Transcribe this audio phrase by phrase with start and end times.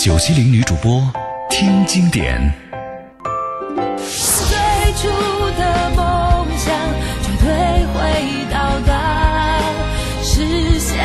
[0.00, 1.02] 九七零女主播
[1.50, 2.40] 听经典。
[4.06, 4.56] 最
[4.94, 5.08] 初
[5.58, 6.72] 的梦想
[7.20, 7.48] 绝对
[7.92, 7.98] 会
[8.48, 9.60] 到达，
[10.22, 11.04] 实现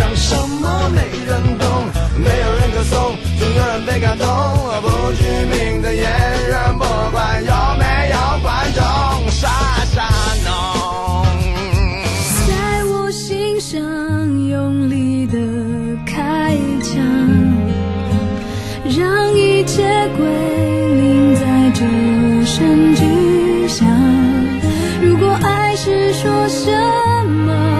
[0.00, 1.68] 想什么没人懂，
[2.16, 4.26] 没有人歌颂，总有人被感动。
[4.80, 8.82] 不具名的演员，不管有没有观众，
[9.30, 9.46] 傻
[9.92, 10.08] 傻
[10.42, 11.26] 弄。
[12.48, 13.78] 在我心上
[14.48, 15.36] 用力的
[16.06, 16.96] 开枪，
[18.84, 20.24] 让一切归
[20.96, 21.84] 零在这
[22.46, 23.86] 声巨响。
[25.02, 26.72] 如果爱是说什
[27.26, 27.79] 么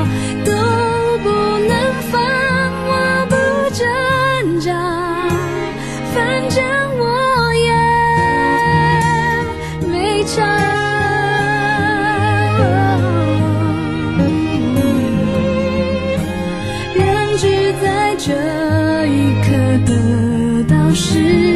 [18.23, 18.37] 这
[19.07, 19.49] 一刻
[19.87, 21.50] 得到释